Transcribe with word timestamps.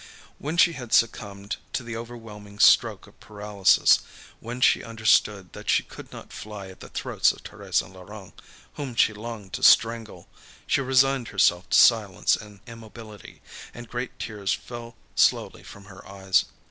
When 0.39 0.57
she 0.57 0.73
had 0.73 0.93
succumbed 0.93 1.57
to 1.73 1.83
the 1.83 1.95
overwhelming 1.95 2.57
stroke 2.57 3.05
of 3.05 3.19
paralysis, 3.19 3.99
when 4.39 4.59
she 4.59 4.83
understood 4.83 5.53
that 5.53 5.69
she 5.69 5.83
could 5.83 6.11
not 6.11 6.33
fly 6.33 6.69
at 6.69 6.79
the 6.79 6.89
throats 6.89 7.31
of 7.31 7.43
Thérèse 7.43 7.83
and 7.83 7.93
Laurent, 7.93 8.33
whom 8.77 8.95
she 8.95 9.13
longed 9.13 9.53
to 9.53 9.61
strangle, 9.61 10.27
she 10.65 10.81
resigned 10.81 11.27
herself 11.27 11.69
to 11.69 11.77
silence 11.77 12.35
and 12.35 12.61
immobility, 12.65 13.43
and 13.75 13.87
great 13.91 14.17
tears 14.17 14.51
fell 14.55 14.95
slowly 15.15 15.61
from 15.61 15.85
her 15.85 16.03
eyes. 16.07 16.45